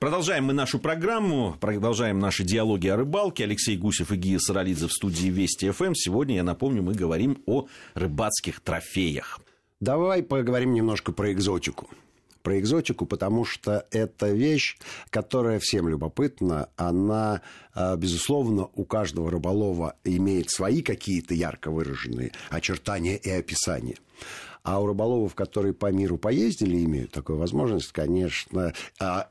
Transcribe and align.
Продолжаем 0.00 0.44
мы 0.44 0.54
нашу 0.54 0.78
программу, 0.78 1.58
продолжаем 1.60 2.20
наши 2.20 2.42
диалоги 2.42 2.88
о 2.88 2.96
рыбалке. 2.96 3.44
Алексей 3.44 3.76
Гусев 3.76 4.10
и 4.10 4.16
Гия 4.16 4.38
Саралидзе 4.38 4.86
в 4.86 4.92
студии 4.94 5.28
Вести 5.28 5.70
ФМ. 5.70 5.92
Сегодня, 5.92 6.36
я 6.36 6.42
напомню, 6.42 6.82
мы 6.82 6.94
говорим 6.94 7.42
о 7.44 7.66
рыбацких 7.92 8.60
трофеях. 8.60 9.40
Давай 9.78 10.22
поговорим 10.22 10.72
немножко 10.72 11.12
про 11.12 11.30
экзотику. 11.32 11.90
Про 12.40 12.58
экзотику, 12.58 13.04
потому 13.04 13.44
что 13.44 13.86
это 13.90 14.30
вещь, 14.30 14.78
которая 15.10 15.58
всем 15.58 15.86
любопытна. 15.86 16.70
Она, 16.76 17.42
а, 17.74 17.94
безусловно, 17.96 18.70
у 18.74 18.84
каждого 18.84 19.30
рыболова 19.30 19.96
имеет 20.04 20.48
свои 20.48 20.80
какие-то 20.80 21.34
ярко 21.34 21.70
выраженные 21.70 22.32
очертания 22.48 23.16
и 23.16 23.28
описания. 23.28 23.96
А 24.62 24.80
у 24.80 24.86
рыболовов, 24.86 25.34
которые 25.34 25.74
по 25.74 25.92
миру 25.92 26.16
поездили, 26.16 26.82
имеют 26.84 27.12
такую 27.12 27.38
возможность, 27.38 27.92
конечно, 27.92 28.72
а, 28.98 29.28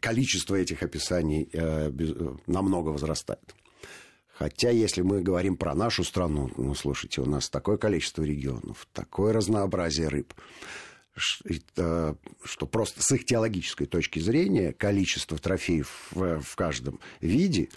количество 0.00 0.54
этих 0.54 0.82
описаний 0.82 1.48
э, 1.52 1.90
намного 2.46 2.88
возрастает. 2.90 3.54
Хотя, 4.28 4.70
если 4.70 5.02
мы 5.02 5.20
говорим 5.20 5.56
про 5.56 5.74
нашу 5.74 6.04
страну, 6.04 6.50
ну, 6.56 6.74
слушайте, 6.74 7.20
у 7.20 7.26
нас 7.26 7.50
такое 7.50 7.76
количество 7.76 8.22
регионов, 8.22 8.86
такое 8.92 9.32
разнообразие 9.32 10.08
рыб, 10.08 10.32
э, 11.44 12.14
что 12.44 12.66
просто 12.66 13.02
с 13.02 13.10
их 13.12 13.24
теологической 13.24 13.86
точки 13.86 14.20
зрения 14.20 14.72
количество 14.72 15.38
трофеев 15.38 16.08
в, 16.12 16.54
каждом 16.54 17.00
виде, 17.20 17.68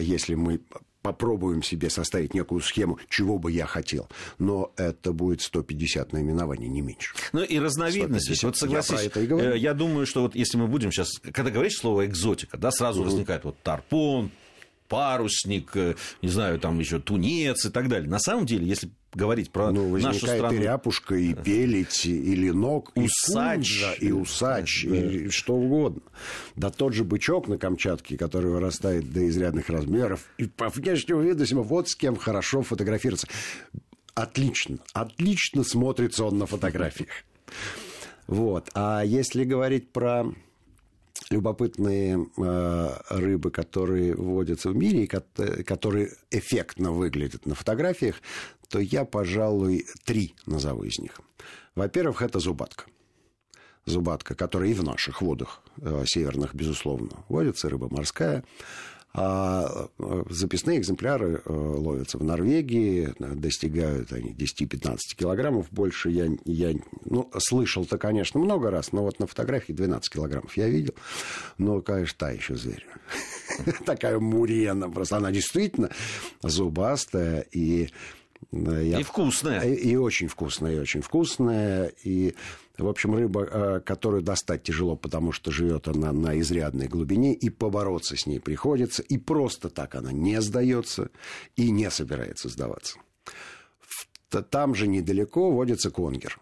если 0.00 0.34
мы 0.34 0.60
попробуем 1.06 1.62
себе 1.62 1.88
составить 1.88 2.34
некую 2.34 2.60
схему, 2.60 2.98
чего 3.08 3.38
бы 3.38 3.52
я 3.52 3.66
хотел. 3.66 4.08
Но 4.40 4.72
это 4.76 5.12
будет 5.12 5.40
150 5.40 6.12
наименований, 6.12 6.66
не 6.66 6.80
меньше. 6.80 7.14
Ну 7.32 7.44
и 7.44 7.60
разновидности. 7.60 8.44
Вот 8.44 8.56
согласись, 8.56 9.00
я, 9.00 9.06
это 9.06 9.20
и 9.20 9.58
я 9.60 9.72
думаю, 9.72 10.04
что 10.04 10.22
вот 10.22 10.34
если 10.34 10.58
мы 10.58 10.66
будем 10.66 10.90
сейчас, 10.90 11.08
когда 11.32 11.52
говоришь 11.52 11.76
слово 11.76 12.06
экзотика, 12.06 12.58
да, 12.58 12.72
сразу 12.72 13.02
угу. 13.02 13.10
возникает 13.10 13.44
вот 13.44 13.56
тарпон, 13.62 14.32
парусник, 14.88 15.76
э, 15.76 15.94
не 16.22 16.28
знаю, 16.28 16.58
там 16.58 16.78
еще 16.78 16.98
тунец 16.98 17.64
и 17.64 17.70
так 17.70 17.88
далее. 17.88 18.08
На 18.08 18.18
самом 18.18 18.46
деле, 18.46 18.66
если 18.66 18.90
говорить 19.16 19.50
про 19.50 19.72
ну, 19.72 19.96
нашу 19.96 20.26
страну... 20.26 20.52
и 20.52 20.58
ряпушка, 20.58 21.14
и 21.14 21.34
пелить, 21.44 22.04
и 22.06 22.34
ленок, 22.34 22.92
усач, 22.94 23.82
и, 23.98 24.06
и 24.06 24.12
усач, 24.12 24.84
да. 24.86 24.96
и 24.96 25.28
что 25.30 25.54
угодно. 25.54 26.02
Да 26.54 26.70
тот 26.70 26.92
же 26.92 27.04
бычок 27.04 27.48
на 27.48 27.58
Камчатке, 27.58 28.16
который 28.16 28.50
вырастает 28.50 29.12
до 29.12 29.26
изрядных 29.26 29.70
размеров, 29.70 30.20
и 30.38 30.44
по 30.44 30.68
внешнему 30.68 31.22
виду 31.22 31.44
вот 31.62 31.88
с 31.88 31.96
кем 31.96 32.16
хорошо 32.16 32.62
фотографироваться. 32.62 33.28
Отлично, 34.14 34.78
отлично 34.92 35.64
смотрится 35.64 36.24
он 36.24 36.38
на 36.38 36.46
фотографиях. 36.46 37.10
Вот. 38.26 38.70
А 38.74 39.02
если 39.04 39.44
говорить 39.44 39.90
про 39.92 40.26
любопытные 41.30 42.26
э, 42.36 42.88
рыбы, 43.10 43.50
которые 43.50 44.14
водятся 44.14 44.70
в 44.70 44.76
мире, 44.76 45.04
и 45.04 45.06
которые 45.06 46.10
эффектно 46.30 46.92
выглядят 46.92 47.46
на 47.46 47.54
фотографиях, 47.54 48.16
то 48.68 48.78
я, 48.78 49.04
пожалуй, 49.04 49.86
три 50.04 50.34
назову 50.46 50.84
из 50.84 50.98
них. 50.98 51.20
Во-первых, 51.74 52.22
это 52.22 52.38
зубатка. 52.38 52.84
Зубатка, 53.84 54.34
которая 54.34 54.70
и 54.70 54.74
в 54.74 54.82
наших 54.82 55.22
водах 55.22 55.62
э, 55.80 56.04
северных, 56.06 56.54
безусловно, 56.54 57.24
водится, 57.28 57.68
рыба 57.68 57.88
морская. 57.90 58.42
А 59.18 59.88
э, 59.98 60.24
записные 60.28 60.78
экземпляры 60.78 61.40
э, 61.42 61.50
ловятся 61.50 62.18
в 62.18 62.22
Норвегии, 62.22 63.14
достигают 63.18 64.12
они 64.12 64.32
10-15 64.32 64.98
килограммов. 65.16 65.68
Больше 65.70 66.10
я, 66.10 66.28
я 66.44 66.74
ну, 67.06 67.30
слышал-то, 67.38 67.96
конечно, 67.96 68.38
много 68.38 68.70
раз, 68.70 68.92
но 68.92 69.02
вот 69.02 69.18
на 69.18 69.26
фотографии 69.26 69.72
12 69.72 70.12
килограммов 70.12 70.54
я 70.58 70.68
видел. 70.68 70.92
Но, 71.56 71.80
конечно, 71.80 72.14
та 72.18 72.30
еще 72.30 72.56
зверь. 72.56 72.86
Такая 73.86 74.18
мурена. 74.18 74.90
Просто 74.90 75.16
она 75.16 75.32
действительно 75.32 75.88
зубастая 76.42 77.40
и 77.52 77.88
я... 78.52 79.00
И 79.00 79.02
вкусная. 79.02 79.60
И, 79.62 79.74
и 79.74 79.96
очень 79.96 80.28
вкусная, 80.28 80.74
и 80.74 80.78
очень 80.78 81.00
вкусная. 81.00 81.92
И, 82.04 82.34
в 82.78 82.88
общем, 82.88 83.14
рыба, 83.14 83.44
э, 83.44 83.80
которую 83.80 84.22
достать 84.22 84.62
тяжело, 84.62 84.96
потому 84.96 85.32
что 85.32 85.50
живет 85.50 85.88
она 85.88 86.12
на 86.12 86.38
изрядной 86.40 86.88
глубине, 86.88 87.34
и 87.34 87.50
побороться 87.50 88.16
с 88.16 88.26
ней 88.26 88.40
приходится. 88.40 89.02
И 89.02 89.18
просто 89.18 89.68
так 89.68 89.94
она 89.94 90.12
не 90.12 90.40
сдается 90.40 91.10
и 91.56 91.70
не 91.70 91.90
собирается 91.90 92.48
сдаваться. 92.48 92.98
Там 94.50 94.74
же 94.74 94.86
недалеко 94.86 95.50
водится 95.50 95.90
конгер. 95.90 96.38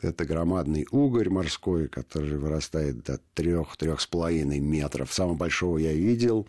Это 0.00 0.24
громадный 0.24 0.86
угорь 0.90 1.28
морской, 1.28 1.88
который 1.88 2.38
вырастает 2.38 3.02
до 3.02 3.18
трех-трех 3.34 4.00
с 4.00 4.06
половиной 4.06 4.60
метров. 4.60 5.12
Самого 5.12 5.34
большого 5.34 5.78
я 5.78 5.92
видел 5.92 6.46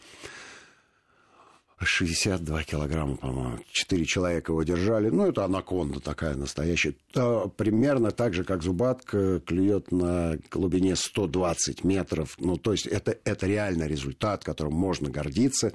62 1.83 2.63
килограмма, 2.63 3.15
по-моему. 3.15 3.59
Четыре 3.71 4.05
человека 4.05 4.51
его 4.51 4.63
держали. 4.63 5.09
Ну, 5.09 5.27
это 5.27 5.45
анаконда 5.45 5.99
такая 5.99 6.35
настоящая. 6.35 6.95
То, 7.11 7.51
примерно 7.55 8.11
так 8.11 8.33
же, 8.33 8.43
как 8.43 8.61
зубатка 8.61 9.39
клюет 9.39 9.91
на 9.91 10.37
глубине 10.51 10.95
120 10.95 11.83
метров. 11.83 12.35
Ну, 12.39 12.57
то 12.57 12.71
есть 12.73 12.87
это, 12.87 13.17
это 13.23 13.47
реально 13.47 13.87
результат, 13.87 14.43
которым 14.43 14.73
можно 14.73 15.09
гордиться. 15.09 15.73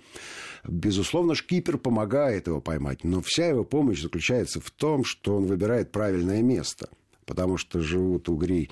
Безусловно, 0.65 1.35
шкипер 1.35 1.79
помогает 1.79 2.47
его 2.47 2.61
поймать, 2.61 3.05
но 3.05 3.21
вся 3.21 3.47
его 3.49 3.65
помощь 3.65 4.01
заключается 4.01 4.61
в 4.61 4.71
том, 4.71 5.05
что 5.05 5.37
он 5.37 5.47
выбирает 5.47 5.93
правильное 5.93 6.43
место. 6.43 6.89
Потому 7.25 7.57
что 7.57 7.81
живут 7.81 8.29
угри 8.29 8.71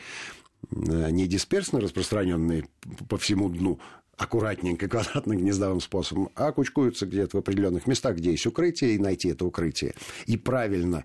э, 0.70 1.10
не 1.10 1.26
дисперсно 1.26 1.80
распространенные 1.80 2.68
по 3.08 3.18
всему 3.18 3.48
дну, 3.48 3.80
аккуратненько, 4.16 4.88
квадратно-гнездовым 4.88 5.80
способом, 5.80 6.30
а 6.34 6.52
кучкуются 6.52 7.06
где-то 7.06 7.36
в 7.36 7.41
определенных 7.41 7.86
местах, 7.86 8.16
где 8.16 8.30
есть 8.30 8.47
укрытие, 8.47 8.94
и 8.94 8.98
найти 8.98 9.28
это 9.28 9.44
укрытие. 9.44 9.94
И 10.26 10.36
правильно 10.36 11.04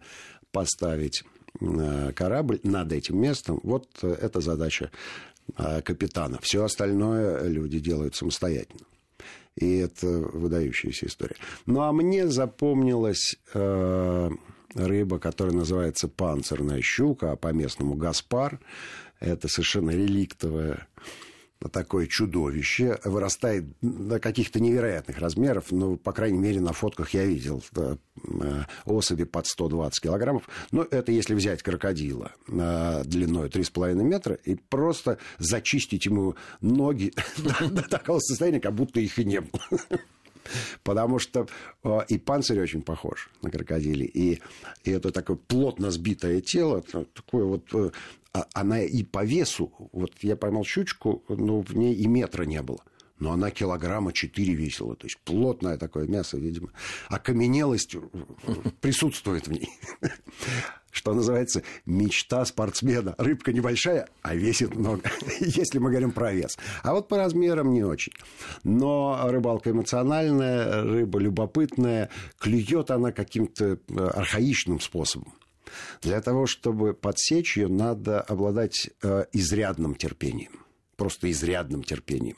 поставить 0.51 1.23
э, 1.59 2.11
корабль 2.13 2.59
над 2.63 2.91
этим 2.91 3.19
местом, 3.19 3.59
вот 3.63 3.87
э, 4.01 4.07
это 4.07 4.41
задача 4.41 4.91
э, 5.57 5.81
капитана. 5.81 6.39
Все 6.41 6.63
остальное 6.63 7.47
люди 7.47 7.79
делают 7.79 8.15
самостоятельно. 8.15 8.85
И 9.55 9.77
это 9.77 10.07
выдающаяся 10.07 11.07
история. 11.07 11.35
Ну, 11.65 11.81
а 11.81 11.91
мне 11.91 12.29
запомнилась 12.29 13.35
рыба, 14.73 15.19
которая 15.19 15.53
называется 15.53 16.07
панцирная 16.07 16.81
щука, 16.81 17.33
а 17.33 17.35
по-местному 17.35 17.95
гаспар. 17.95 18.61
Это 19.19 19.49
совершенно 19.49 19.91
реликтовая 19.91 20.87
такое 21.67 22.07
чудовище, 22.07 22.99
вырастает 23.03 23.65
до 23.81 24.19
каких-то 24.19 24.59
невероятных 24.61 25.17
размеров, 25.17 25.65
ну, 25.71 25.97
по 25.97 26.13
крайней 26.13 26.37
мере, 26.37 26.61
на 26.61 26.71
фотках 26.71 27.13
я 27.13 27.25
видел 27.25 27.61
да, 27.71 27.97
э, 28.23 28.63
особи 28.85 29.25
под 29.25 29.45
120 29.45 30.01
килограммов, 30.01 30.47
но 30.71 30.87
это 30.89 31.11
если 31.11 31.33
взять 31.33 31.61
крокодила 31.61 32.31
э, 32.47 33.03
длиной 33.05 33.49
3,5 33.49 33.95
метра 33.95 34.35
и 34.35 34.55
просто 34.55 35.17
зачистить 35.37 36.05
ему 36.05 36.35
ноги 36.61 37.13
до 37.69 37.81
такого 37.81 38.19
состояния, 38.19 38.61
как 38.61 38.73
будто 38.73 39.01
их 39.01 39.19
и 39.19 39.25
не 39.25 39.41
было. 39.41 39.59
Потому 40.83 41.19
что 41.19 41.47
э, 41.83 41.99
и 42.07 42.17
панцирь 42.17 42.61
очень 42.61 42.81
похож 42.81 43.29
на 43.41 43.51
крокодиле, 43.51 44.05
и, 44.05 44.41
и 44.83 44.91
это 44.91 45.11
такое 45.11 45.37
плотно 45.37 45.91
сбитое 45.91 46.41
тело, 46.41 46.81
такое 46.81 47.45
вот 47.45 47.93
а 48.31 48.45
она 48.53 48.81
и 48.81 49.03
по 49.03 49.25
весу, 49.25 49.71
вот 49.91 50.11
я 50.21 50.35
поймал 50.35 50.63
щучку, 50.63 51.23
но 51.29 51.61
в 51.61 51.75
ней 51.75 51.95
и 51.95 52.07
метра 52.07 52.43
не 52.43 52.61
было. 52.61 52.83
Но 53.17 53.31
она 53.31 53.51
килограмма 53.51 54.13
4 54.13 54.53
весила. 54.53 54.95
То 54.95 55.07
есть 55.07 55.17
плотное 55.25 55.77
такое 55.77 56.07
мясо, 56.07 56.37
видимо. 56.37 56.69
Окаменелость 57.09 57.95
присутствует 58.79 59.47
в 59.47 59.51
ней. 59.51 59.69
Что 60.99 61.13
называется 61.13 61.63
мечта 61.85 62.43
спортсмена. 62.43 63.15
Рыбка 63.17 63.53
небольшая, 63.53 64.09
а 64.21 64.35
весит 64.35 64.75
много. 64.75 65.09
Если 65.39 65.79
мы 65.79 65.91
говорим 65.91 66.11
про 66.11 66.33
вес. 66.33 66.57
А 66.83 66.93
вот 66.93 67.07
по 67.07 67.15
размерам 67.15 67.71
не 67.71 67.85
очень. 67.85 68.11
Но 68.65 69.17
рыбалка 69.23 69.71
эмоциональная, 69.71 70.83
рыба 70.83 71.19
любопытная. 71.19 72.09
Клюет 72.37 72.91
она 72.91 73.13
каким-то 73.13 73.79
э, 73.87 74.07
архаичным 74.07 74.81
способом. 74.81 75.33
Для 76.01 76.19
того, 76.19 76.47
чтобы 76.47 76.93
подсечь 76.93 77.55
ее, 77.55 77.69
надо 77.69 78.19
обладать 78.19 78.89
э, 79.01 79.23
изрядным 79.31 79.95
терпением. 79.95 80.51
Просто 80.97 81.31
изрядным 81.31 81.81
терпением. 81.81 82.35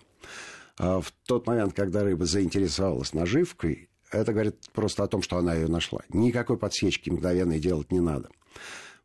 А 0.78 1.02
в 1.02 1.12
тот 1.26 1.48
момент, 1.48 1.74
когда 1.74 2.04
рыба 2.04 2.26
заинтересовалась 2.26 3.16
наживкой, 3.16 3.90
это 4.12 4.34
говорит 4.34 4.58
просто 4.72 5.04
о 5.04 5.08
том, 5.08 5.24
что 5.24 5.38
она 5.38 5.56
ее 5.56 5.68
нашла. 5.68 6.02
Никакой 6.10 6.60
подсечки 6.60 7.10
мгновенной 7.10 7.60
делать 7.60 7.92
не 7.92 8.02
надо. 8.02 8.30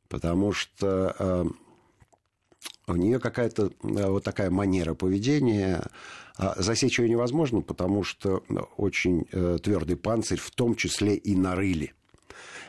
Потому 0.08 0.52
что 0.52 1.14
э, 1.18 1.44
у 2.86 2.94
нее 2.94 3.18
какая-то 3.18 3.72
э, 3.82 4.06
вот 4.08 4.24
такая 4.24 4.50
манера 4.50 4.94
поведения. 4.94 5.82
А 6.36 6.54
засечь 6.62 6.98
ее 6.98 7.08
невозможно, 7.08 7.62
потому 7.62 8.04
что 8.04 8.44
очень 8.76 9.26
э, 9.32 9.58
твердый 9.62 9.96
панцирь, 9.96 10.38
в 10.38 10.50
том 10.50 10.74
числе 10.76 11.16
и 11.16 11.34
на 11.34 11.54
рыле. 11.54 11.94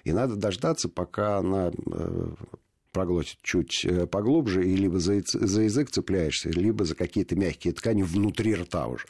И 0.03 0.13
надо 0.13 0.35
дождаться, 0.35 0.87
пока 0.87 1.39
она 1.39 1.71
проглотит 2.91 3.37
чуть 3.41 3.85
э, 3.85 4.07
поглубже, 4.07 4.65
и 4.65 4.75
либо 4.75 4.99
за, 4.99 5.21
за 5.25 5.61
язык 5.61 5.89
цепляешься, 5.89 6.49
либо 6.49 6.85
за 6.85 6.95
какие-то 6.95 7.35
мягкие 7.35 7.73
ткани 7.73 8.03
внутри 8.03 8.55
рта 8.55 8.87
уже. 8.87 9.05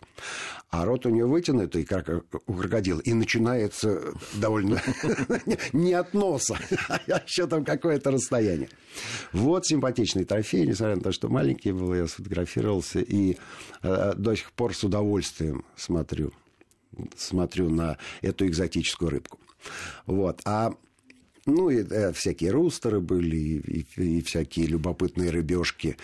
А 0.69 0.85
рот 0.85 1.05
у 1.05 1.09
нее 1.09 1.25
вытянутый, 1.25 1.85
как 1.85 2.09
у 2.47 2.53
крокодила, 2.53 2.99
и 2.99 3.13
начинается 3.13 4.13
довольно 4.33 4.81
не 5.73 5.93
от 5.93 6.13
носа, 6.13 6.57
а 6.89 7.21
еще 7.25 7.47
там 7.47 7.63
какое-то 7.63 8.11
расстояние. 8.11 8.69
Вот 9.31 9.65
симпатичный 9.65 10.25
трофей, 10.25 10.65
несмотря 10.65 10.95
на 10.95 11.01
то, 11.01 11.11
что 11.11 11.29
маленький 11.29 11.71
был, 11.71 11.93
я 11.93 12.07
сфотографировался, 12.07 12.99
и 12.99 13.37
э, 13.83 14.13
до 14.15 14.35
сих 14.35 14.51
пор 14.51 14.75
с 14.75 14.83
удовольствием 14.83 15.65
смотрю 15.75 16.33
смотрю 17.15 17.69
на 17.69 17.97
эту 18.21 18.47
экзотическую 18.47 19.11
рыбку. 19.11 19.39
Вот. 20.05 20.41
А 20.45 20.73
ну, 21.47 21.69
и 21.69 21.83
э, 21.83 22.11
всякие 22.11 22.51
рустеры 22.51 22.99
были, 22.99 23.37
и, 23.37 23.85
и, 23.95 24.17
и 24.17 24.21
всякие 24.21 24.67
любопытные 24.67 25.31
рыбешки. 25.31 25.97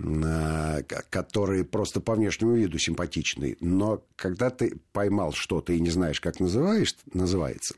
Э, 0.00 0.82
которые 1.10 1.64
просто 1.64 2.00
по 2.00 2.14
внешнему 2.14 2.54
виду 2.54 2.78
симпатичны. 2.78 3.56
Но 3.60 4.04
когда 4.14 4.48
ты 4.50 4.78
поймал 4.92 5.32
что-то 5.32 5.72
и 5.72 5.80
не 5.80 5.90
знаешь, 5.90 6.20
как 6.20 6.38
называешь, 6.38 6.94
называется, 7.12 7.74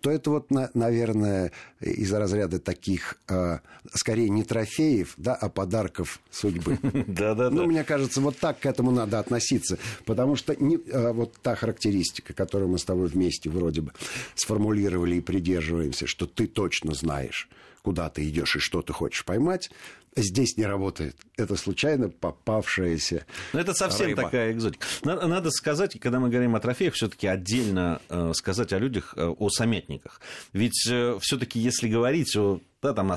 то 0.00 0.10
это 0.10 0.30
вот, 0.30 0.48
наверное, 0.50 1.52
из 1.80 2.12
разряда 2.12 2.58
таких, 2.58 3.18
э, 3.28 3.58
скорее, 3.94 4.30
не 4.30 4.42
трофеев, 4.42 5.14
да, 5.16 5.34
а 5.34 5.48
подарков 5.48 6.20
судьбы. 6.30 6.78
Да, 7.06 7.34
да, 7.34 7.50
ну, 7.50 7.66
мне 7.66 7.84
кажется, 7.84 8.20
вот 8.20 8.36
так 8.36 8.60
к 8.60 8.66
этому 8.66 8.90
надо 8.90 9.18
относиться. 9.18 9.78
Потому 10.04 10.36
что 10.36 10.56
не, 10.56 10.76
э, 10.76 11.12
вот 11.12 11.34
та 11.42 11.54
характеристика, 11.54 12.32
которую 12.32 12.70
мы 12.70 12.78
с 12.78 12.84
тобой 12.84 13.06
вместе 13.08 13.48
вроде 13.48 13.82
бы 13.82 13.92
сформулировали 14.34 15.16
и 15.16 15.20
придерживаемся, 15.20 16.06
что 16.06 16.26
ты 16.26 16.46
точно 16.46 16.94
знаешь, 16.94 17.48
куда 17.82 18.10
ты 18.10 18.28
идешь 18.28 18.56
и 18.56 18.58
что 18.58 18.82
ты 18.82 18.92
хочешь 18.92 19.24
поймать, 19.24 19.70
здесь 20.16 20.56
не 20.56 20.66
работает. 20.66 21.16
Это 21.36 21.56
случайно 21.56 22.08
попавшаяся. 22.08 23.26
Но 23.52 23.60
это 23.60 23.74
совсем 23.74 24.08
рыба. 24.08 24.22
такая 24.22 24.52
экзотика. 24.52 24.86
Надо, 25.04 25.26
надо 25.26 25.50
сказать, 25.50 25.98
когда 26.00 26.20
мы 26.20 26.30
говорим 26.30 26.54
о 26.56 26.60
трофеях, 26.60 26.94
все-таки 26.94 27.26
отдельно 27.26 28.00
э, 28.08 28.32
сказать 28.34 28.72
о 28.72 28.78
людях, 28.78 29.14
э, 29.16 29.26
о 29.26 29.48
самятниках. 29.48 30.20
Ведь 30.52 30.86
э, 30.90 31.18
все-таки, 31.20 31.58
если 31.58 31.88
говорить 31.88 32.36
о 32.36 32.60
да, 32.82 32.94
там, 32.94 33.12
о 33.12 33.16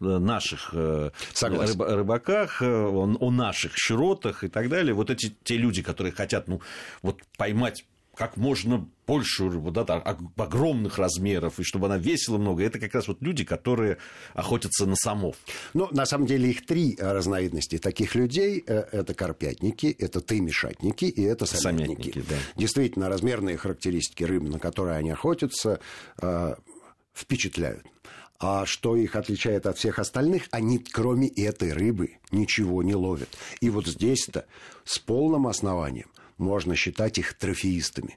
наших 0.00 0.70
э, 0.72 1.10
рыб, 1.40 1.80
рыбаках, 1.80 2.62
э, 2.62 2.66
о, 2.66 3.16
о 3.20 3.30
наших 3.30 3.76
щуротах 3.76 4.44
и 4.44 4.48
так 4.48 4.68
далее, 4.68 4.92
вот 4.92 5.10
эти 5.10 5.34
те 5.44 5.56
люди, 5.56 5.82
которые 5.82 6.12
хотят 6.12 6.48
ну, 6.48 6.60
вот 7.02 7.22
поймать 7.36 7.84
как 8.18 8.36
можно 8.36 8.84
большую 9.06 9.52
рыбу, 9.52 9.70
да, 9.70 9.84
там, 9.84 10.02
огромных 10.36 10.98
размеров, 10.98 11.60
и 11.60 11.62
чтобы 11.62 11.86
она 11.86 11.98
весила 11.98 12.36
много. 12.36 12.64
Это 12.64 12.80
как 12.80 12.92
раз 12.94 13.06
вот 13.06 13.22
люди, 13.22 13.44
которые 13.44 13.98
охотятся 14.34 14.86
на 14.86 14.96
самов. 14.96 15.36
Ну, 15.72 15.88
на 15.92 16.04
самом 16.04 16.26
деле 16.26 16.50
их 16.50 16.66
три 16.66 16.96
разновидности 16.98 17.78
таких 17.78 18.16
людей. 18.16 18.62
Э, 18.66 18.86
это 18.90 19.14
карпятники, 19.14 19.86
это 19.86 20.20
тымешатники 20.20 21.04
и 21.04 21.22
это 21.22 21.46
самятники. 21.46 22.10
самятники 22.10 22.24
да. 22.28 22.36
Действительно, 22.56 23.08
размерные 23.08 23.56
характеристики 23.56 24.24
рыб, 24.24 24.42
на 24.42 24.58
которые 24.58 24.96
они 24.96 25.10
охотятся, 25.10 25.78
э, 26.20 26.54
впечатляют. 27.14 27.86
А 28.40 28.66
что 28.66 28.96
их 28.96 29.14
отличает 29.14 29.66
от 29.66 29.78
всех 29.78 30.00
остальных, 30.00 30.48
они 30.50 30.78
кроме 30.78 31.28
этой 31.28 31.72
рыбы 31.72 32.18
ничего 32.32 32.82
не 32.82 32.96
ловят. 32.96 33.28
И 33.60 33.70
вот 33.70 33.86
здесь-то 33.86 34.46
с 34.84 34.98
полным 34.98 35.46
основанием 35.46 36.08
можно 36.38 36.74
считать 36.74 37.18
их 37.18 37.34
трофеистами. 37.34 38.16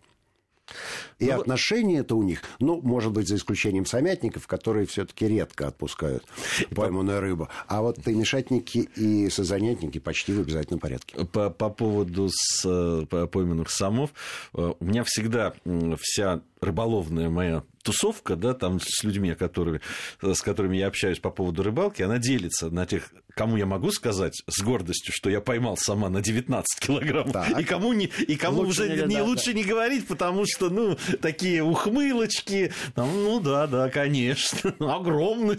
И 1.20 1.26
ну, 1.26 1.40
отношения 1.40 2.00
это 2.00 2.16
у 2.16 2.24
них, 2.24 2.42
ну, 2.60 2.82
может 2.82 3.12
быть, 3.12 3.28
за 3.28 3.36
исключением 3.36 3.86
самятников, 3.86 4.48
которые 4.48 4.86
все-таки 4.88 5.28
редко 5.28 5.68
отпускают 5.68 6.26
пойманную 6.74 7.20
рыбу. 7.20 7.50
А 7.68 7.82
вот 7.82 8.02
таймешатники 8.02 8.90
и 8.96 9.30
созанятники 9.30 10.00
почти 10.00 10.34
в 10.34 10.40
обязательном 10.40 10.80
порядке. 10.80 11.26
По, 11.26 11.50
по 11.50 11.70
поводу 11.70 12.30
с, 12.32 13.06
по 13.10 13.28
пойманных 13.28 13.70
самов, 13.70 14.12
э, 14.54 14.74
у 14.80 14.86
меня 14.86 15.04
всегда 15.06 15.54
вся 16.00 16.42
рыболовная 16.62 17.30
моя 17.30 17.64
тусовка, 17.84 18.36
да, 18.36 18.54
там 18.54 18.80
с 18.80 19.04
людьми, 19.04 19.34
которые, 19.34 19.82
с 20.22 20.42
которыми 20.42 20.78
я 20.78 20.88
общаюсь 20.88 21.20
по 21.20 21.32
поводу 21.32 21.64
рыбалки, 21.64 22.04
она 22.04 22.20
делится 22.20 22.70
на 22.70 22.86
тех, 22.86 23.12
кому 23.34 23.58
я 23.58 23.66
могу 23.66 23.92
сказать 23.92 24.44
с 24.48 24.62
гордостью, 24.62 25.12
что 25.14 25.32
я 25.32 25.42
поймал 25.42 25.76
сама 25.78 26.10
на 26.10 26.22
19 26.22 26.80
килограмм, 26.80 27.32
так. 27.32 27.60
и 27.60 27.64
кому, 27.64 27.94
не, 27.94 28.06
и 28.06 28.36
кому 28.36 28.62
лучше 28.62 28.84
уже 28.84 29.08
не, 29.08 29.16
не 29.16 29.22
лучше 29.22 29.54
не 29.56 29.64
говорить, 29.64 30.06
потому 30.08 30.46
что, 30.46 30.70
ну, 30.70 30.98
такие 31.20 31.64
ухмылочки, 31.64 32.72
там, 32.94 33.10
ну, 33.12 33.40
да, 33.40 33.66
да, 33.66 33.90
конечно, 33.90 34.76
огромный. 34.80 35.58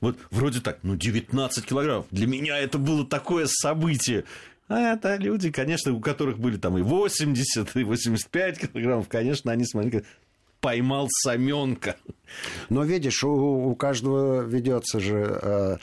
Вот 0.00 0.18
вроде 0.30 0.60
так, 0.60 0.78
ну, 0.82 0.94
19 0.94 1.64
килограмм. 1.66 2.06
Для 2.12 2.28
меня 2.28 2.58
это 2.58 2.78
было 2.78 3.04
такое 3.04 3.46
событие. 3.48 4.24
А 4.68 4.92
это 4.92 5.16
люди, 5.16 5.50
конечно, 5.50 5.92
у 5.92 6.00
которых 6.00 6.38
были 6.38 6.58
там 6.58 6.76
и 6.76 6.82
80, 6.82 7.74
и 7.74 7.84
85 7.84 8.72
килограммов, 8.72 9.08
конечно, 9.08 9.50
они 9.50 9.64
смотрели, 9.64 10.04
поймал 10.68 11.08
саменка. 11.22 11.96
Но 12.68 12.84
видишь, 12.84 13.24
у, 13.24 13.70
у 13.70 13.74
каждого 13.74 14.42
ведется 14.42 15.00
же 15.00 15.40
э, 15.40 15.76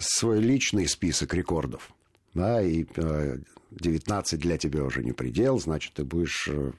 свой 0.00 0.40
личный 0.40 0.88
список 0.88 1.32
рекордов. 1.32 1.92
Да, 2.34 2.60
и 2.60 2.86
э, 2.96 3.38
19 3.70 4.40
для 4.40 4.58
тебя 4.58 4.82
уже 4.82 5.04
не 5.04 5.12
предел, 5.12 5.60
значит, 5.60 5.92
ты 5.92 6.04
будешь 6.04 6.48
э, 6.50 6.72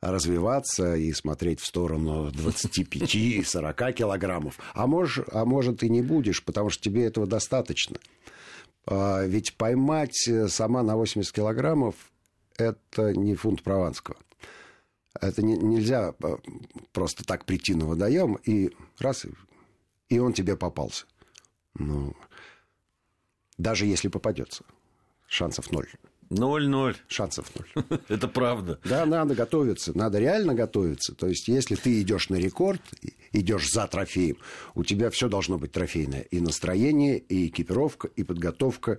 развиваться 0.00 0.96
и 0.96 1.12
смотреть 1.12 1.60
в 1.60 1.66
сторону 1.66 2.30
25-40 2.30 3.92
килограммов. 3.92 4.58
А, 4.72 4.86
мож, 4.86 5.20
а 5.30 5.44
может 5.44 5.82
и 5.82 5.90
не 5.90 6.00
будешь, 6.00 6.42
потому 6.42 6.70
что 6.70 6.82
тебе 6.82 7.04
этого 7.04 7.26
достаточно. 7.26 7.98
А, 8.86 9.26
ведь 9.26 9.58
поймать 9.58 10.26
э, 10.26 10.48
сама 10.48 10.82
на 10.82 10.96
80 10.96 11.30
килограммов– 11.34 11.96
это 12.56 13.12
не 13.12 13.34
фунт 13.34 13.62
прованского. 13.62 14.16
Это 15.20 15.42
не, 15.42 15.56
нельзя 15.56 16.14
э, 16.22 16.36
просто 16.92 17.24
так 17.24 17.44
прийти 17.44 17.74
на 17.74 17.86
водоем 17.86 18.34
и 18.44 18.72
раз, 18.98 19.26
и 20.08 20.18
он 20.18 20.32
тебе 20.32 20.56
попался. 20.56 21.06
Ну, 21.74 22.14
даже 23.58 23.86
если 23.86 24.08
попадется, 24.08 24.64
шансов 25.26 25.70
ноль. 25.70 25.88
Ноль-ноль. 26.28 26.96
Шансов 27.06 27.52
ноль. 27.54 27.84
Это 28.08 28.26
правда. 28.26 28.80
Да, 28.84 29.06
надо 29.06 29.34
готовиться. 29.34 29.96
Надо 29.96 30.18
реально 30.18 30.54
готовиться. 30.54 31.14
То 31.14 31.28
есть, 31.28 31.46
если 31.46 31.76
ты 31.76 32.00
идешь 32.00 32.30
на 32.30 32.36
рекорд, 32.36 32.82
идешь 33.32 33.70
за 33.70 33.86
трофеем, 33.86 34.36
у 34.74 34.82
тебя 34.82 35.10
все 35.10 35.28
должно 35.28 35.56
быть 35.56 35.72
трофейное. 35.72 36.22
И 36.22 36.40
настроение, 36.40 37.18
и 37.18 37.46
экипировка, 37.46 38.08
и 38.08 38.24
подготовка, 38.24 38.98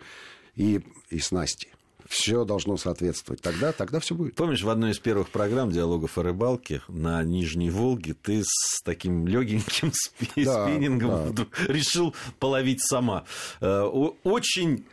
и, 0.56 0.82
и 1.10 1.20
снасти 1.20 1.70
все 2.08 2.46
должно 2.46 2.78
соответствовать. 2.78 3.42
Тогда, 3.42 3.72
тогда 3.72 4.00
все 4.00 4.16
будет. 4.16 4.36
Помнишь, 4.36 4.64
в 4.64 4.70
одной 4.70 4.92
из 4.92 5.00
первых 5.00 5.30
программ 5.30 5.72
диалогов 5.72 6.18
о 6.18 6.24
рыбалке 6.24 6.82
на 6.88 7.24
Нижней 7.24 7.70
Волге 7.70 8.14
ты 8.14 8.44
с 8.44 8.82
таким 8.84 9.28
легеньким 9.28 9.92
спи- 9.94 10.46
да, 10.46 10.68
спиннингом 10.68 11.34
да. 11.34 11.46
решил 11.68 12.16
половить 12.40 12.82
сама. 12.82 13.26
Э, 13.62 13.84
очень 14.24 14.86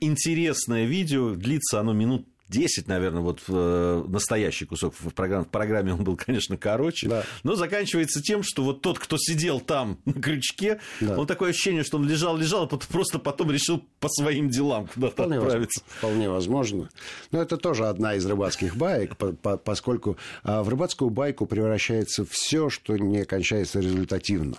интересное 0.00 0.84
видео, 0.84 1.34
длится 1.34 1.80
оно 1.80 1.92
минут 1.92 2.26
10, 2.52 2.86
наверное, 2.86 3.22
вот 3.22 3.40
э, 3.48 4.04
настоящий 4.06 4.66
кусок 4.66 4.94
в 4.98 5.10
программе, 5.10 5.44
в 5.44 5.48
программе 5.48 5.94
он 5.94 6.04
был, 6.04 6.16
конечно, 6.16 6.56
короче, 6.56 7.08
да. 7.08 7.24
но 7.42 7.54
заканчивается 7.54 8.20
тем, 8.20 8.42
что 8.42 8.62
вот 8.62 8.82
тот, 8.82 8.98
кто 8.98 9.16
сидел 9.18 9.60
там 9.60 9.98
на 10.04 10.12
крючке, 10.12 10.80
да. 11.00 11.18
он 11.18 11.26
такое 11.26 11.50
ощущение, 11.50 11.82
что 11.82 11.96
он 11.96 12.08
лежал-лежал, 12.08 12.68
а 12.70 12.76
просто 12.76 13.18
потом 13.18 13.50
решил 13.50 13.82
по 13.98 14.08
своим 14.08 14.50
делам 14.50 14.86
куда-то 14.86 15.12
вполне 15.14 15.38
отправиться. 15.38 15.80
Возможно, 15.80 15.98
вполне 15.98 16.28
возможно. 16.28 16.90
Но 17.30 17.42
это 17.42 17.56
тоже 17.56 17.86
одна 17.86 18.14
из 18.14 18.26
рыбацких 18.26 18.76
баек, 18.76 19.16
поскольку 19.64 20.18
а, 20.44 20.62
в 20.62 20.68
рыбацкую 20.68 21.10
байку 21.10 21.46
превращается 21.46 22.24
все, 22.28 22.68
что 22.68 22.96
не 22.96 23.24
кончается 23.24 23.80
результативно. 23.80 24.56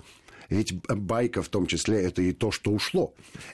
Ведь 0.49 0.73
байка 0.87 1.41
в 1.41 1.49
том 1.49 1.67
числе 1.67 2.01
это 2.01 2.21
и 2.21 2.31
то, 2.31 2.51
что 2.51 2.71
ушло. 2.71 3.13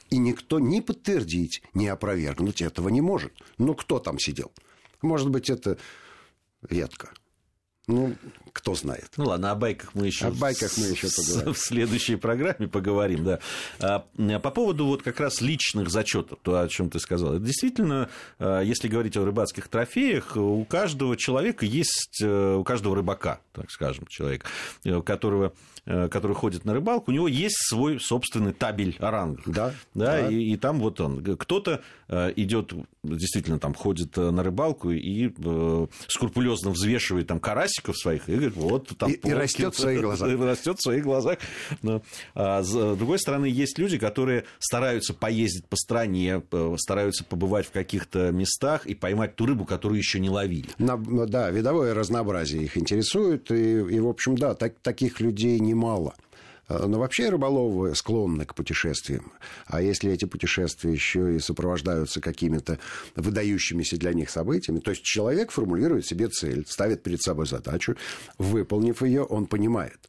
И 0.09 0.17
никто 0.17 0.59
ни 0.59 0.79
подтвердить, 0.79 1.61
ни 1.73 1.87
опровергнуть 1.87 2.61
этого 2.61 2.89
не 2.89 3.01
может. 3.01 3.33
Ну, 3.57 3.73
кто 3.73 3.99
там 3.99 4.19
сидел? 4.19 4.51
Может 5.01 5.29
быть, 5.29 5.49
это 5.49 5.77
редко. 6.67 7.11
Ну, 7.89 8.15
кто 8.53 8.75
знает. 8.75 9.09
Ну 9.17 9.25
ладно, 9.25 9.49
о 9.49 9.55
байках 9.55 9.95
мы 9.95 10.05
еще, 10.05 10.27
о 10.27 10.31
байках 10.31 10.77
мы 10.77 10.85
еще 10.85 11.07
поговорим. 11.09 11.53
в 11.53 11.57
следующей 11.57 12.17
программе 12.17 12.67
поговорим, 12.67 13.23
да. 13.23 13.39
А, 13.79 14.05
по 14.39 14.51
поводу 14.51 14.85
вот 14.85 15.01
как 15.01 15.19
раз 15.19 15.41
личных 15.41 15.89
зачетов, 15.89 16.37
то, 16.43 16.59
о 16.59 16.67
чем 16.67 16.91
ты 16.91 16.99
сказал. 16.99 17.39
Действительно, 17.39 18.09
а, 18.37 18.61
если 18.61 18.87
говорить 18.87 19.17
о 19.17 19.25
рыбацких 19.25 19.67
трофеях, 19.69 20.37
у 20.37 20.63
каждого 20.65 21.17
человека 21.17 21.65
есть, 21.65 22.21
э, 22.21 22.55
у 22.55 22.63
каждого 22.63 22.95
рыбака, 22.95 23.39
так 23.53 23.71
скажем, 23.71 24.05
человек, 24.07 24.45
э, 24.83 25.01
которого 25.01 25.53
Э, 25.91 26.07
который 26.07 26.35
ходит 26.35 26.65
на 26.65 26.73
рыбалку, 26.75 27.09
у 27.09 27.13
него 27.13 27.27
есть 27.27 27.55
свой 27.67 27.99
собственный 27.99 28.53
табель 28.53 28.95
о 28.99 29.09
рангах. 29.09 29.43
Да. 29.47 29.73
да, 29.95 30.21
да. 30.21 30.29
И, 30.29 30.51
и 30.51 30.55
там 30.55 30.79
вот 30.79 31.01
он. 31.01 31.23
Кто-то 31.23 31.81
идет, 32.35 32.73
действительно, 33.03 33.59
там 33.59 33.73
ходит 33.73 34.17
на 34.17 34.43
рыбалку 34.43 34.91
и 34.91 35.31
скрупулезно 36.07 36.71
взвешивает 36.71 37.27
там 37.27 37.39
карасик 37.39 37.78
крестиков 37.79 37.97
своих 37.97 38.29
и 38.29 38.33
говорит, 38.33 38.55
вот 38.55 38.97
там... 38.97 39.11
И, 39.11 39.15
и 39.15 39.33
растет 39.33 39.75
в 39.75 39.79
своих 39.79 40.01
глазах. 40.01 40.29
Растет 40.39 40.77
в 40.79 40.83
своих 40.83 41.03
глазах. 41.03 41.39
Но, 41.81 42.01
а, 42.35 42.63
с 42.63 42.71
другой 42.95 43.19
стороны, 43.19 43.45
есть 43.45 43.77
люди, 43.77 43.97
которые 43.97 44.45
стараются 44.59 45.13
поездить 45.13 45.65
по 45.65 45.75
стране, 45.75 46.41
стараются 46.77 47.23
побывать 47.23 47.67
в 47.67 47.71
каких-то 47.71 48.31
местах 48.31 48.85
и 48.85 48.95
поймать 48.95 49.35
ту 49.35 49.45
рыбу, 49.45 49.65
которую 49.65 49.97
еще 49.97 50.19
не 50.19 50.29
ловили. 50.29 50.69
На, 50.77 50.97
да, 50.97 51.49
видовое 51.51 51.93
разнообразие 51.93 52.63
их 52.63 52.77
интересует. 52.77 53.51
И, 53.51 53.79
и 53.79 53.99
в 53.99 54.07
общем, 54.07 54.35
да, 54.35 54.55
так, 54.55 54.79
таких 54.81 55.19
людей 55.19 55.59
немало. 55.59 56.15
А, 56.69 56.87
но 56.87 56.99
вообще 56.99 57.29
рыболовы 57.29 57.95
склонны 57.95 58.45
к 58.45 58.53
путешествиям. 58.53 59.33
А 59.65 59.81
если 59.81 60.11
эти 60.11 60.25
путешествия 60.25 60.93
еще 60.93 61.35
и 61.35 61.39
сопровождаются 61.39 62.21
какими-то 62.21 62.77
выдающимися 63.15 63.97
для 63.97 64.13
них 64.13 64.29
событиями, 64.29 64.79
то 64.79 64.91
есть 64.91 65.03
человек 65.03 65.51
формулирует 65.51 66.05
себе 66.05 66.29
цель, 66.29 66.65
ставит 66.67 67.03
перед 67.03 67.21
собой 67.21 67.47
задачу, 67.47 67.95
выполнив 68.37 69.01
ее, 69.01 69.23
он 69.23 69.47
понимает, 69.47 69.99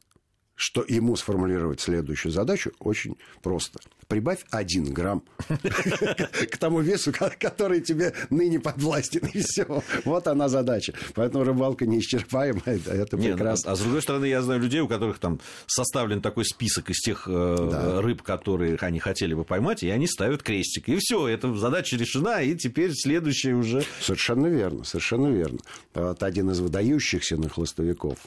что 0.61 0.85
ему 0.87 1.15
сформулировать 1.15 1.81
следующую 1.81 2.31
задачу 2.31 2.71
очень 2.77 3.17
просто. 3.41 3.79
Прибавь 4.07 4.45
один 4.51 4.93
грамм 4.93 5.23
к 5.47 6.57
тому 6.59 6.81
весу, 6.81 7.11
который 7.39 7.81
тебе 7.81 8.13
ныне 8.29 8.59
подвластен, 8.59 9.25
и 9.33 9.41
все. 9.41 9.81
Вот 10.05 10.27
она 10.27 10.49
задача. 10.49 10.93
Поэтому 11.15 11.45
рыбалка 11.45 11.87
неисчерпаемая, 11.87 12.79
это 12.85 13.17
ну, 13.17 13.23
прекрасно. 13.23 13.71
А 13.71 13.75
с 13.75 13.79
другой 13.79 14.03
стороны, 14.03 14.25
я 14.25 14.43
знаю 14.43 14.61
людей, 14.61 14.81
у 14.81 14.87
которых 14.87 15.17
там 15.17 15.39
составлен 15.65 16.21
такой 16.21 16.45
список 16.45 16.91
из 16.91 16.99
тех 16.99 17.27
э, 17.27 17.99
рыб, 18.01 18.21
которые 18.21 18.77
они 18.81 18.99
хотели 18.99 19.33
бы 19.33 19.43
поймать, 19.43 19.81
и 19.81 19.89
они 19.89 20.05
ставят 20.05 20.43
крестик. 20.43 20.89
И 20.89 20.97
все, 20.99 21.27
эта 21.27 21.55
задача 21.55 21.97
решена, 21.97 22.43
и 22.43 22.55
теперь 22.55 22.91
следующая 22.93 23.55
уже... 23.55 23.83
Совершенно 23.99 24.45
верно, 24.45 24.83
совершенно 24.83 25.27
верно. 25.27 25.57
Вот 25.95 26.21
один 26.21 26.51
из 26.51 26.59
выдающихся 26.59 27.35
нахлостовиков 27.35 28.19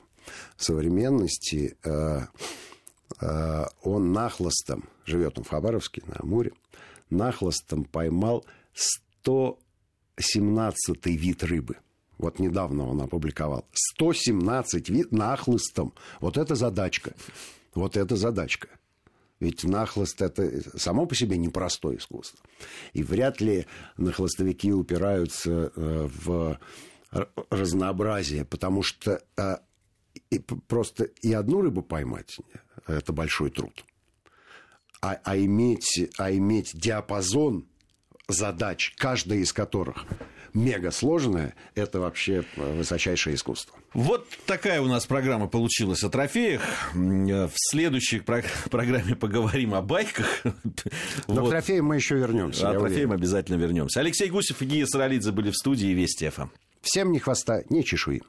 современности, 0.56 1.76
э, 1.84 2.20
э, 3.20 3.64
он 3.82 4.12
нахлостом, 4.12 4.88
живет 5.04 5.38
он 5.38 5.44
в 5.44 5.48
Хабаровске, 5.48 6.02
на 6.06 6.16
Амуре, 6.20 6.52
нахлостом 7.10 7.84
поймал 7.84 8.44
117 8.74 11.06
вид 11.06 11.44
рыбы. 11.44 11.76
Вот 12.18 12.38
недавно 12.38 12.88
он 12.88 13.02
опубликовал. 13.02 13.66
117 13.72 14.88
вид 14.88 15.12
нахлыстом. 15.12 15.92
Вот 16.20 16.38
это 16.38 16.54
задачка. 16.54 17.14
Вот 17.74 17.96
это 17.96 18.16
задачка. 18.16 18.68
Ведь 19.40 19.64
нахлост– 19.64 20.22
это 20.22 20.78
само 20.78 21.06
по 21.06 21.14
себе 21.14 21.36
непростое 21.36 21.98
искусство. 21.98 22.38
И 22.92 23.02
вряд 23.02 23.40
ли 23.40 23.66
нахлостовики 23.96 24.72
упираются 24.72 25.72
э, 25.74 26.08
в 26.24 26.58
разнообразие, 27.50 28.44
потому 28.44 28.82
что 28.82 29.22
и 30.30 30.38
просто 30.38 31.04
и 31.04 31.32
одну 31.32 31.60
рыбу 31.62 31.82
поймать– 31.82 32.36
это 32.86 33.12
большой 33.12 33.50
труд. 33.50 33.84
А, 35.00 35.18
а, 35.24 35.36
иметь, 35.36 36.10
а 36.18 36.32
иметь 36.32 36.70
диапазон 36.74 37.66
задач, 38.28 38.94
каждая 38.96 39.40
из 39.40 39.52
которых 39.52 40.06
мега 40.54 40.90
сложная, 40.90 41.54
это 41.74 42.00
вообще 42.00 42.44
высочайшее 42.56 43.36
искусство. 43.36 43.76
Вот 43.92 44.26
такая 44.46 44.80
у 44.80 44.86
нас 44.86 45.04
программа 45.04 45.46
получилась 45.46 46.02
о 46.04 46.08
трофеях. 46.08 46.62
В 46.94 47.52
следующей 47.54 48.20
программе 48.70 49.14
поговорим 49.14 49.74
о 49.74 49.82
байках. 49.82 50.42
Но 51.28 51.42
вот. 51.42 51.48
к 51.48 51.50
трофеям 51.50 51.86
мы 51.86 51.96
еще 51.96 52.16
вернемся. 52.16 52.70
О 52.70 52.78
трофеям 52.78 53.12
обязательно 53.12 53.56
вернемся. 53.56 54.00
Алексей 54.00 54.30
Гусев 54.30 54.62
и 54.62 54.64
Гия 54.64 54.86
Саралидзе 54.86 55.32
были 55.32 55.50
в 55.50 55.56
студии 55.56 55.88
Вести 55.88 56.28
ФМ. 56.28 56.48
Всем 56.80 57.12
ни 57.12 57.18
хвоста, 57.18 57.62
ни 57.70 57.82
чешуи. 57.82 58.22